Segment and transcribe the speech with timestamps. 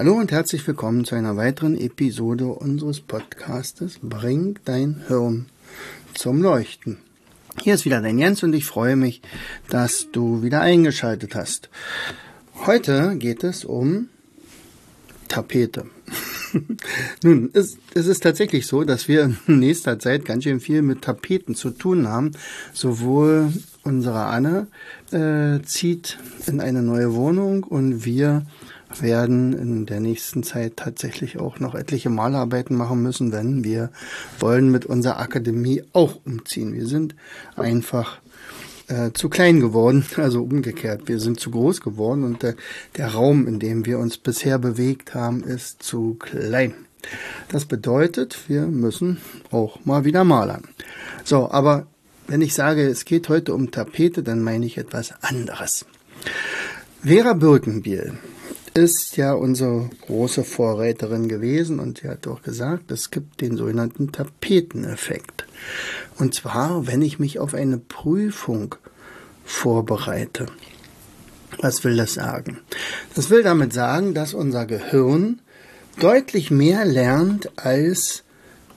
[0.00, 5.44] Hallo und herzlich willkommen zu einer weiteren Episode unseres Podcastes Bring dein Hirn
[6.14, 6.96] zum Leuchten.
[7.60, 9.20] Hier ist wieder dein Jens und ich freue mich,
[9.68, 11.68] dass du wieder eingeschaltet hast.
[12.64, 14.08] Heute geht es um
[15.28, 15.84] Tapete.
[17.22, 21.02] Nun, es, es, ist tatsächlich so, dass wir in nächster Zeit ganz schön viel mit
[21.02, 22.32] Tapeten zu tun haben.
[22.72, 24.66] Sowohl unsere Anne
[25.12, 28.46] äh, zieht in eine neue Wohnung und wir
[28.98, 33.90] werden in der nächsten Zeit tatsächlich auch noch etliche Malarbeiten machen müssen, wenn wir
[34.38, 36.74] wollen mit unserer Akademie auch umziehen.
[36.74, 37.14] Wir sind
[37.56, 38.20] einfach
[38.88, 41.02] äh, zu klein geworden, also umgekehrt.
[41.06, 42.56] Wir sind zu groß geworden und der,
[42.96, 46.74] der Raum, in dem wir uns bisher bewegt haben, ist zu klein.
[47.48, 49.18] Das bedeutet, wir müssen
[49.50, 50.64] auch mal wieder malern.
[51.24, 51.86] So, aber
[52.26, 55.86] wenn ich sage, es geht heute um Tapete, dann meine ich etwas anderes.
[57.02, 58.18] Vera Birkenbiel
[58.74, 64.12] ist ja unsere große Vorreiterin gewesen und sie hat auch gesagt, es gibt den sogenannten
[64.12, 65.46] Tapeteneffekt.
[66.18, 68.76] Und zwar, wenn ich mich auf eine Prüfung
[69.44, 70.46] vorbereite.
[71.58, 72.58] Was will das sagen?
[73.14, 75.40] Das will damit sagen, dass unser Gehirn
[75.98, 78.22] deutlich mehr lernt, als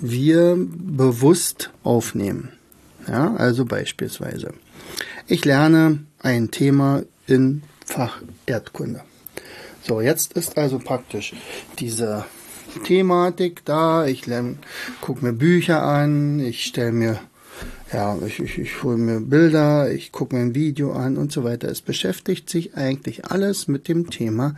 [0.00, 2.50] wir bewusst aufnehmen.
[3.06, 4.54] Ja, also beispielsweise.
[5.26, 9.02] Ich lerne ein Thema in Fach Erdkunde.
[9.86, 11.34] So, jetzt ist also praktisch
[11.78, 12.24] diese
[12.86, 14.06] Thematik da.
[14.06, 14.22] Ich
[15.02, 17.20] gucke mir Bücher an, ich stelle mir,
[17.92, 21.44] ja, ich, ich, ich hole mir Bilder, ich gucke mir ein Video an und so
[21.44, 21.68] weiter.
[21.68, 24.56] Es beschäftigt sich eigentlich alles mit dem Thema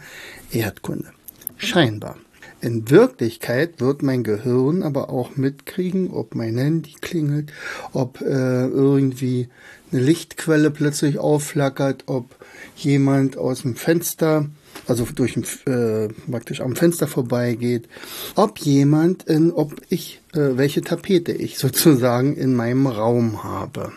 [0.52, 1.10] Erdkunde.
[1.56, 2.16] Scheinbar.
[2.60, 7.52] In Wirklichkeit wird mein Gehirn aber auch mitkriegen, ob mein Handy klingelt,
[7.92, 9.48] ob äh, irgendwie
[9.90, 12.36] eine Lichtquelle plötzlich aufflackert, ob
[12.76, 14.46] jemand aus dem Fenster
[14.86, 15.36] also durch
[15.66, 17.88] äh, praktisch am Fenster vorbeigeht,
[18.34, 23.92] ob jemand, in, ob ich, äh, welche Tapete ich sozusagen in meinem Raum habe.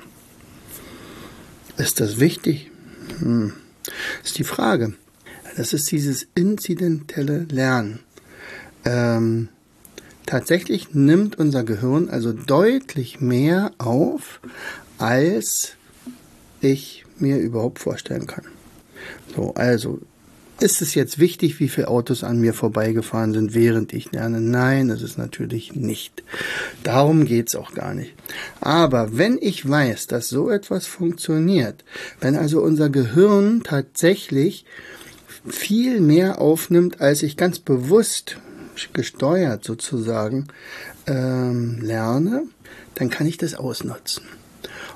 [1.78, 2.72] Ist das wichtig?
[3.20, 3.54] Hm.
[4.24, 4.94] Ist die Frage.
[5.58, 8.00] Das ist dieses inzidentelle Lernen.
[8.86, 9.50] Ähm,
[10.26, 14.40] tatsächlich nimmt unser Gehirn also deutlich mehr auf,
[14.98, 15.74] als
[16.62, 18.46] ich mir überhaupt vorstellen kann.
[19.36, 20.00] So, also
[20.60, 24.42] ist es jetzt wichtig, wie viele Autos an mir vorbeigefahren sind, während ich lerne?
[24.42, 26.24] Nein, das ist natürlich nicht.
[26.84, 28.14] Darum geht's auch gar nicht.
[28.62, 31.84] Aber wenn ich weiß, dass so etwas funktioniert,
[32.20, 34.66] wenn also unser Gehirn tatsächlich
[35.48, 38.38] viel mehr aufnimmt, als ich ganz bewusst
[38.94, 40.48] gesteuert sozusagen
[41.08, 42.44] ähm, lerne,
[42.96, 44.24] dann kann ich das ausnutzen.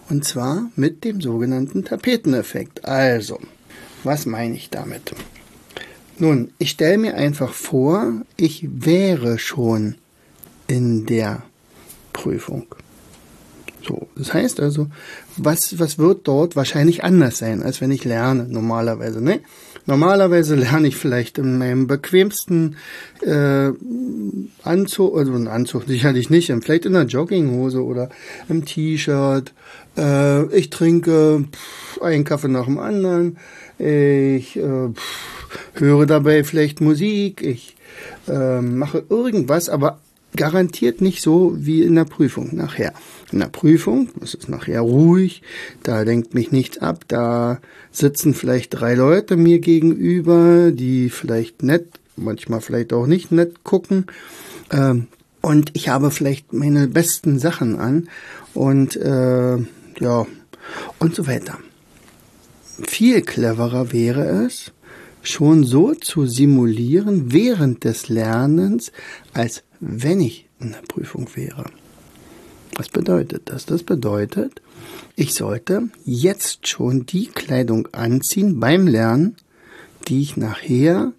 [0.10, 2.86] Und zwar mit dem sogenannten Tapeteneffekt.
[2.86, 3.40] Also,
[4.04, 5.14] was meine ich damit?
[6.20, 9.96] Nun, ich stelle mir einfach vor, ich wäre schon
[10.68, 11.44] in der
[12.14, 12.68] Prüfung.
[13.86, 14.88] So, das heißt also,
[15.36, 19.42] was, was wird dort wahrscheinlich anders sein, als wenn ich lerne, normalerweise, ne?
[19.86, 22.78] Normalerweise lerne ich vielleicht in meinem bequemsten
[23.22, 23.72] äh,
[24.64, 28.10] Anzug, also ein Anzug sicherlich nicht, vielleicht in einer Jogginghose oder
[28.48, 29.54] im T-Shirt.
[29.98, 33.38] Äh, ich trinke pff, einen Kaffee nach dem anderen.
[33.78, 35.43] Ich äh, pff,
[35.74, 37.76] höre dabei vielleicht Musik, ich
[38.28, 40.00] äh, mache irgendwas, aber
[40.36, 42.94] garantiert nicht so wie in der Prüfung nachher.
[43.32, 45.42] In der Prüfung, ist nachher ruhig,
[45.84, 47.60] da lenkt mich nichts ab, da
[47.92, 54.08] sitzen vielleicht drei Leute mir gegenüber, die vielleicht nett, manchmal vielleicht auch nicht nett gucken.
[54.72, 55.08] Ähm,
[55.42, 58.10] und ich habe vielleicht meine besten Sachen an
[58.54, 59.58] und äh,
[60.00, 60.26] ja
[61.00, 61.60] und so weiter.
[62.88, 64.72] Viel cleverer wäre es,
[65.24, 68.92] schon so zu simulieren während des Lernens,
[69.34, 71.66] als wenn ich in der Prüfung wäre.
[72.76, 73.66] Was bedeutet das?
[73.66, 74.62] Das bedeutet,
[75.16, 79.36] ich sollte jetzt schon die Kleidung anziehen beim Lernen,
[80.08, 81.14] die ich nachher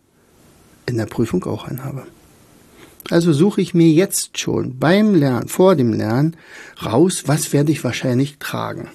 [0.87, 2.07] in der Prüfung auch anhabe.
[3.11, 6.37] Also suche ich mir jetzt schon beim Lernen, vor dem Lernen
[6.83, 8.89] raus, was werde ich wahrscheinlich tragen.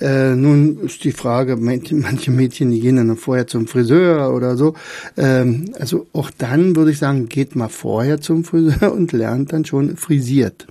[0.00, 4.74] Äh, nun ist die Frage, manche Mädchen, die gehen dann vorher zum Friseur oder so.
[5.16, 9.64] Ähm, also auch dann würde ich sagen, geht mal vorher zum Friseur und lernt dann
[9.64, 10.66] schon frisiert.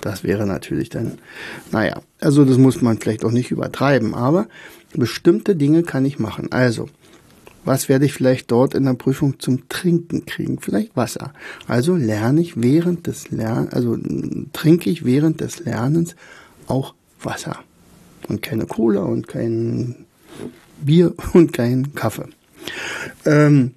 [0.00, 1.18] Das wäre natürlich dann,
[1.72, 4.46] naja, also das muss man vielleicht auch nicht übertreiben, aber
[4.94, 6.52] bestimmte Dinge kann ich machen.
[6.52, 6.88] Also,
[7.64, 10.58] was werde ich vielleicht dort in der Prüfung zum Trinken kriegen?
[10.60, 11.32] Vielleicht Wasser.
[11.66, 13.98] Also lerne ich während des Lernens, also
[14.52, 16.16] trinke ich während des Lernens
[16.66, 17.58] auch Wasser.
[18.28, 20.06] Und keine Cola und kein
[20.80, 22.26] Bier und kein Kaffee.
[23.24, 23.72] Ähm,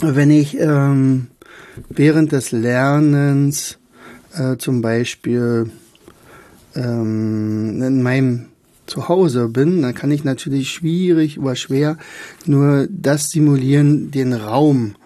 [0.00, 1.28] wenn ich ähm,
[1.88, 3.78] während des Lernens
[4.36, 5.70] äh, zum Beispiel
[6.74, 8.46] ähm, in meinem
[8.86, 11.96] zu Hause bin, dann kann ich natürlich schwierig oder schwer
[12.44, 14.96] nur das simulieren, den Raum.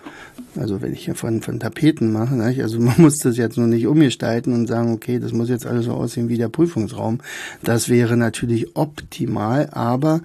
[0.57, 2.63] Also wenn ich ja von, von Tapeten mache, nicht?
[2.63, 5.87] also man muss das jetzt nur nicht umgestalten und sagen, okay, das muss jetzt alles
[5.87, 7.21] so aussehen wie der Prüfungsraum.
[7.63, 10.23] Das wäre natürlich optimal, aber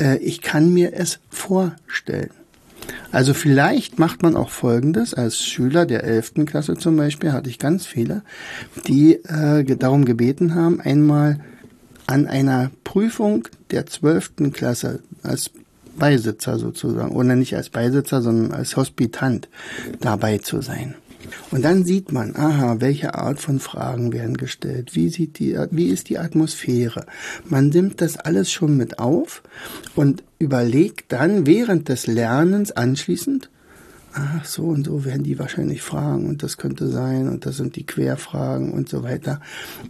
[0.00, 2.30] äh, ich kann mir es vorstellen.
[3.12, 5.14] Also vielleicht macht man auch Folgendes.
[5.14, 6.44] Als Schüler der 11.
[6.46, 8.22] Klasse zum Beispiel hatte ich ganz viele,
[8.86, 11.40] die äh, darum gebeten haben, einmal
[12.06, 15.50] an einer Prüfung der zwölften Klasse als
[15.96, 19.48] Beisitzer sozusagen, oder nicht als Beisitzer, sondern als Hospitant
[20.00, 20.94] dabei zu sein.
[21.50, 25.86] Und dann sieht man, aha, welche Art von Fragen werden gestellt, wie sieht die, wie
[25.86, 27.06] ist die Atmosphäre.
[27.44, 29.42] Man nimmt das alles schon mit auf
[29.94, 33.50] und überlegt dann während des Lernens anschließend,
[34.12, 37.76] ach so und so werden die wahrscheinlich fragen und das könnte sein und das sind
[37.76, 39.40] die Querfragen und so weiter.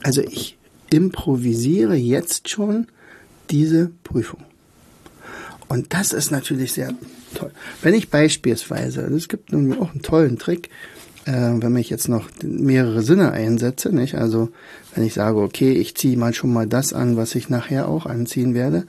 [0.03, 0.56] Also ich
[0.91, 2.87] improvisiere jetzt schon
[3.51, 4.41] diese Prüfung.
[5.75, 6.94] Und das ist natürlich sehr
[7.35, 7.50] toll.
[7.82, 10.71] Wenn ich beispielsweise, es gibt nun auch einen tollen Trick,
[11.25, 14.15] äh, wenn ich jetzt noch mehrere Sinne einsetze, nicht?
[14.15, 14.50] Also
[14.94, 18.06] wenn ich sage, okay, ich ziehe mal schon mal das an, was ich nachher auch
[18.06, 18.87] anziehen werde,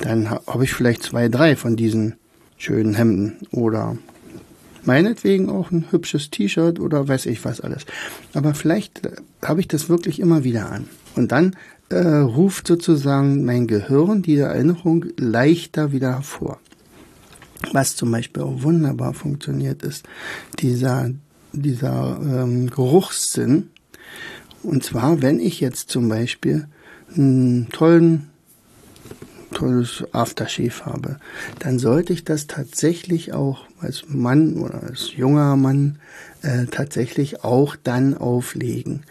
[0.00, 2.14] dann habe ich vielleicht zwei, drei von diesen
[2.56, 3.98] schönen Hemden oder
[4.84, 7.84] meinetwegen auch ein hübsches T-Shirt oder weiß ich was alles.
[8.32, 10.88] Aber vielleicht äh, habe ich das wirklich immer wieder an.
[11.16, 11.56] Und dann
[11.92, 16.58] äh, ruft sozusagen mein Gehirn diese Erinnerung leichter wieder hervor.
[17.72, 20.04] Was zum Beispiel auch wunderbar funktioniert, ist
[20.58, 21.10] dieser,
[21.52, 23.68] dieser ähm, Geruchssinn.
[24.62, 26.66] Und zwar, wenn ich jetzt zum Beispiel
[27.14, 28.28] einen tollen
[29.52, 31.18] tolles Aftershave habe,
[31.58, 35.98] dann sollte ich das tatsächlich auch als Mann oder als junger Mann
[36.42, 39.02] äh, tatsächlich auch dann auflegen.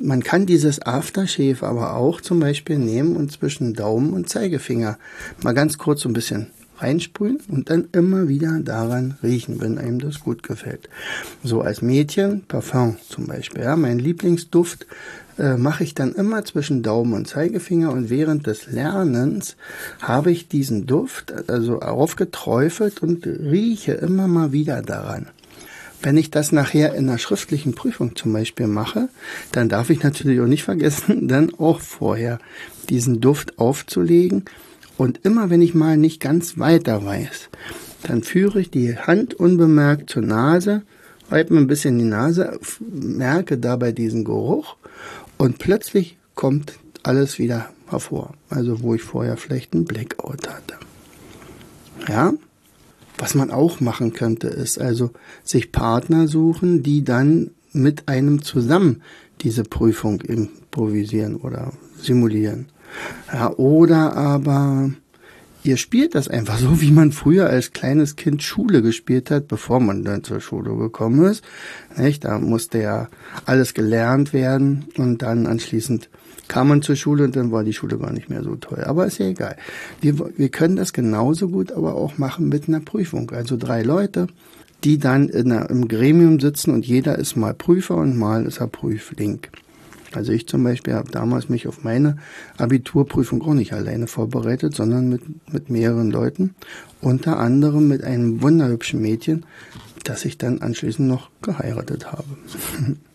[0.00, 4.98] Man kann dieses Aftershave aber auch zum Beispiel nehmen und zwischen Daumen und Zeigefinger
[5.42, 6.48] mal ganz kurz so ein bisschen
[6.78, 10.88] reinsprühen und dann immer wieder daran riechen, wenn einem das gut gefällt.
[11.44, 13.62] So als Mädchen, Parfum zum Beispiel.
[13.62, 14.86] Ja, mein Lieblingsduft
[15.38, 19.56] äh, mache ich dann immer zwischen Daumen und Zeigefinger und während des Lernens
[20.00, 25.26] habe ich diesen Duft also aufgeträufelt und rieche immer mal wieder daran.
[26.02, 29.08] Wenn ich das nachher in einer schriftlichen Prüfung zum Beispiel mache,
[29.52, 32.38] dann darf ich natürlich auch nicht vergessen, dann auch vorher
[32.88, 34.44] diesen Duft aufzulegen.
[34.98, 37.48] Und immer wenn ich mal nicht ganz weiter weiß,
[38.02, 40.82] dann führe ich die Hand unbemerkt zur Nase,
[41.30, 44.76] reibe mir ein bisschen die Nase, merke dabei diesen Geruch
[45.38, 48.34] und plötzlich kommt alles wieder hervor.
[48.50, 50.74] Also wo ich vorher vielleicht einen Blackout hatte.
[52.08, 52.32] Ja,
[53.22, 55.12] was man auch machen könnte, ist also
[55.44, 59.00] sich Partner suchen, die dann mit einem zusammen
[59.42, 62.66] diese Prüfung improvisieren oder simulieren.
[63.32, 64.90] Ja, oder aber
[65.62, 69.78] ihr spielt das einfach so, wie man früher als kleines Kind Schule gespielt hat, bevor
[69.78, 71.44] man dann zur Schule gekommen ist.
[71.96, 72.24] Nicht?
[72.24, 73.08] Da musste ja
[73.44, 76.10] alles gelernt werden und dann anschließend
[76.52, 78.84] kam man zur Schule und dann war die Schule gar nicht mehr so toll.
[78.84, 79.56] Aber ist ja egal.
[80.02, 83.30] Wir, wir können das genauso gut aber auch machen mit einer Prüfung.
[83.30, 84.26] Also drei Leute,
[84.84, 88.60] die dann in einer, im Gremium sitzen und jeder ist mal Prüfer und mal ist
[88.60, 89.40] er Prüfling.
[90.12, 92.18] Also ich zum Beispiel habe damals mich auf meine
[92.58, 96.54] Abiturprüfung auch nicht alleine vorbereitet, sondern mit, mit mehreren Leuten.
[97.00, 99.46] Unter anderem mit einem wunderhübschen Mädchen,
[100.04, 102.26] das ich dann anschließend noch geheiratet habe.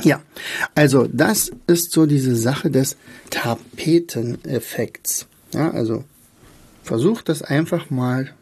[0.00, 0.22] Ja,
[0.74, 2.96] also das ist so diese Sache des
[3.30, 5.26] Tapeteneffekts.
[5.52, 6.04] Ja, also
[6.82, 8.32] versucht das einfach mal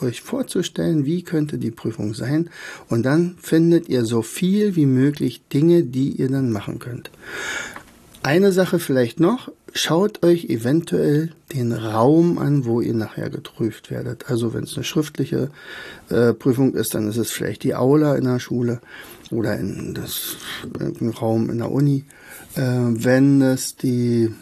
[0.00, 2.50] euch vorzustellen, wie könnte die Prüfung sein
[2.88, 7.10] und dann findet ihr so viel wie möglich Dinge, die ihr dann machen könnt.
[8.22, 14.30] Eine Sache vielleicht noch, schaut euch eventuell den Raum an, wo ihr nachher geprüft werdet.
[14.30, 15.50] Also wenn es eine schriftliche
[16.08, 18.80] äh, Prüfung ist, dann ist es vielleicht die Aula in der Schule
[19.30, 20.36] oder in das
[20.78, 22.04] im Raum in der Uni.
[22.54, 24.32] Äh, wenn es die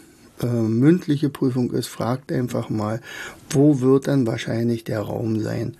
[0.41, 3.01] äh, mündliche Prüfung ist, fragt einfach mal,
[3.49, 5.75] wo wird dann wahrscheinlich der Raum sein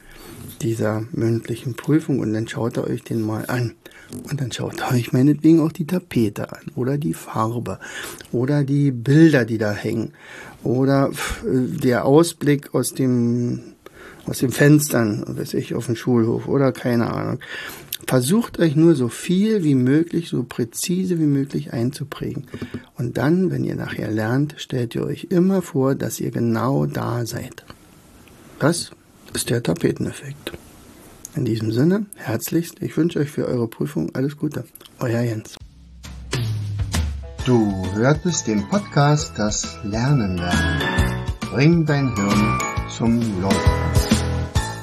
[0.61, 3.73] dieser mündlichen Prüfung und dann schaut ihr euch den mal an.
[4.29, 7.79] Und dann schaut euch meinetwegen auch die Tapete an oder die Farbe
[8.31, 10.13] oder die Bilder, die da hängen
[10.63, 11.11] oder
[11.43, 13.73] der Ausblick aus dem
[14.25, 17.39] aus den Fenstern, weiß ich, auf dem Schulhof oder keine Ahnung.
[18.07, 22.45] Versucht euch nur so viel wie möglich, so präzise wie möglich einzuprägen.
[22.97, 27.25] Und dann, wenn ihr nachher lernt, stellt ihr euch immer vor, dass ihr genau da
[27.25, 27.65] seid.
[28.59, 28.91] Das
[29.33, 30.53] ist der Tapeteneffekt.
[31.35, 34.65] In diesem Sinne, herzlichst, ich wünsche euch für eure Prüfung alles Gute.
[34.99, 35.55] Euer Jens.
[37.45, 40.81] Du hörtest den Podcast Das Lernen lernen.
[41.51, 42.59] Bring dein Hirn
[42.95, 43.71] zum Laufen.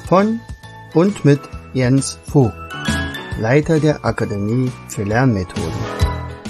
[0.07, 0.39] Von
[0.93, 1.39] und mit
[1.73, 2.53] Jens Vogt,
[3.39, 5.71] Leiter der Akademie für Lernmethoden.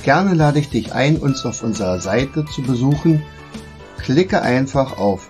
[0.03, 3.21] Gerne lade ich dich ein, uns auf unserer Seite zu besuchen.
[3.99, 5.29] Klicke einfach auf